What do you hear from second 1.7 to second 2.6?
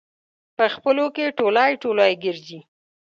ټولی ګرځي.